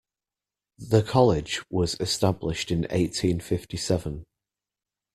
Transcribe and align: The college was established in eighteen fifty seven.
The 0.79 1.03
college 1.03 1.63
was 1.69 1.95
established 1.99 2.71
in 2.71 2.87
eighteen 2.89 3.39
fifty 3.39 3.77
seven. 3.77 4.23